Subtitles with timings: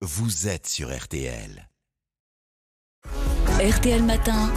[0.00, 1.68] vous êtes sur RTL.
[3.58, 4.48] RTL Matin,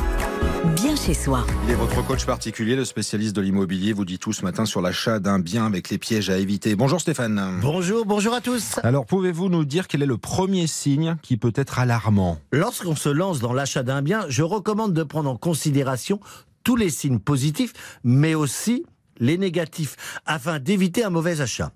[0.75, 1.48] bien chez soi.
[1.64, 4.82] Il est votre coach particulier, le spécialiste de l'immobilier, vous dit tout ce matin sur
[4.82, 6.75] l'achat d'un bien avec les pièges à éviter.
[6.75, 7.59] Bonjour Stéphane.
[7.59, 8.80] Bonjour, bonjour à tous.
[8.84, 12.37] Alors pouvez-vous nous dire quel est le premier signe qui peut être alarmant?
[12.51, 16.19] Lorsqu'on se lance dans l'achat d'un bien, je recommande de prendre en considération
[16.63, 17.73] tous les signes positifs,
[18.03, 18.85] mais aussi
[19.17, 19.95] les négatifs,
[20.25, 21.71] afin d'éviter un mauvais achat.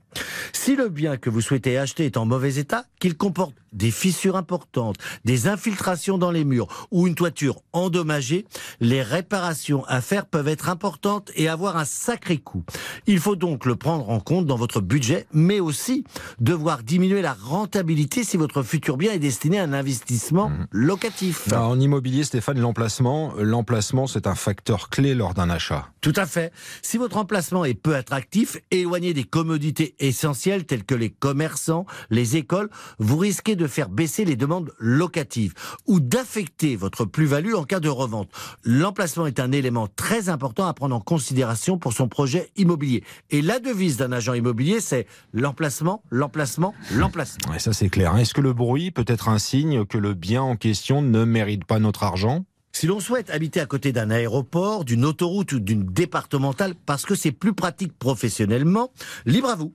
[0.54, 4.38] Si le bien que vous souhaitez acheter est en mauvais état, qu'il comporte des fissures
[4.38, 4.95] importantes,
[5.25, 8.46] des infiltrations dans les murs ou une toiture endommagée,
[8.79, 12.64] les réparations à faire peuvent être importantes et avoir un sacré coût.
[13.06, 16.06] Il faut donc le prendre en compte dans votre budget, mais aussi
[16.39, 20.68] devoir diminuer la rentabilité si votre futur bien est destiné à un investissement Mmh.
[20.71, 21.51] locatif.
[21.51, 25.89] Alors, En immobilier, Stéphane, l'emplacement, l'emplacement c'est un facteur clé lors d'un achat.
[26.01, 26.51] Tout à fait.
[26.82, 32.36] Si votre emplacement est peu attractif, éloigné des commodités essentielles telles que les commerçants, les
[32.38, 32.69] écoles,
[33.00, 35.53] vous risquez de faire baisser les demandes locatives
[35.88, 38.30] ou d'affecter votre plus-value en cas de revente.
[38.64, 43.03] L'emplacement est un élément très important à prendre en considération pour son projet immobilier.
[43.31, 47.53] Et la devise d'un agent immobilier, c'est l'emplacement, l'emplacement, l'emplacement.
[47.53, 48.14] Et ça c'est clair.
[48.14, 48.17] hein.
[48.17, 51.66] Est-ce que le bruit peut être un signe que le bien en question ne mérite
[51.66, 52.45] pas notre argent?
[52.72, 57.16] Si l'on souhaite habiter à côté d'un aéroport, d'une autoroute ou d'une départementale parce que
[57.16, 58.92] c'est plus pratique professionnellement,
[59.25, 59.73] libre à vous.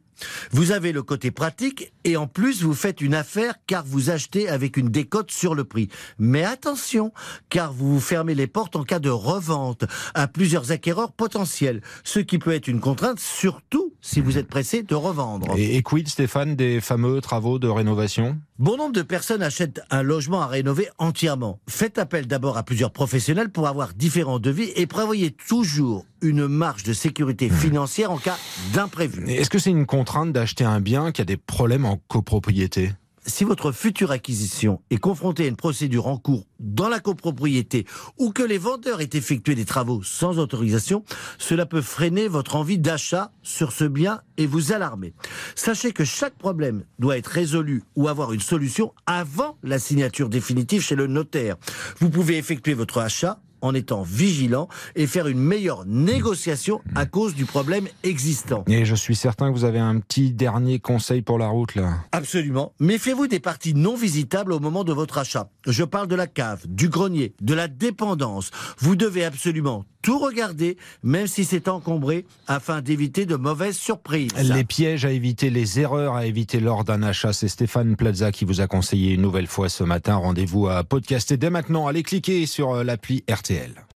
[0.51, 4.49] Vous avez le côté pratique et en plus vous faites une affaire car vous achetez
[4.49, 5.89] avec une décote sur le prix.
[6.19, 7.13] Mais attention,
[7.49, 12.21] car vous vous fermez les portes en cas de revente à plusieurs acquéreurs potentiels, ce
[12.21, 15.57] qui peut être une contrainte surtout si vous êtes pressé de revendre.
[15.57, 18.39] Et, et quid, Stéphane, des fameux travaux de rénovation?
[18.59, 21.61] Bon nombre de personnes achètent un logement à rénover entièrement.
[21.69, 26.83] Faites appel d'abord à plusieurs professionnels pour avoir différents devis et prévoyez toujours une marge
[26.83, 28.39] de sécurité financière en cas
[28.73, 29.29] d'imprévu.
[29.29, 32.93] Est-ce que c'est une contrainte d'acheter un bien qui a des problèmes en copropriété?
[33.27, 37.87] Si votre future acquisition est confrontée à une procédure en cours dans la copropriété
[38.19, 41.05] ou que les vendeurs aient effectué des travaux sans autorisation,
[41.37, 45.13] cela peut freiner votre envie d'achat sur ce bien et vous alarmer.
[45.55, 50.83] Sachez que chaque problème doit être résolu ou avoir une solution avant la signature définitive
[50.83, 51.57] chez le notaire.
[51.99, 57.35] Vous pouvez effectuer votre achat en étant vigilant et faire une meilleure négociation à cause
[57.35, 58.65] du problème existant.
[58.67, 61.95] Et je suis certain que vous avez un petit dernier conseil pour la route là.
[62.13, 62.73] Absolument.
[62.81, 65.51] Méfiez-vous des parties non visitables au moment de votre achat.
[65.67, 68.51] Je parle de la cave, du grenier, de la dépendance.
[68.79, 74.33] Vous devez absolument tout regarder, même si c'est encombré, afin d'éviter de mauvaises surprises.
[74.37, 78.45] Les pièges à éviter, les erreurs à éviter lors d'un achat, c'est Stéphane Plaza qui
[78.45, 80.17] vous a conseillé une nouvelle fois ce matin.
[80.17, 81.87] Rendez-vous à podcaster dès maintenant.
[81.87, 83.90] Allez cliquer sur euh, l'appli RTL.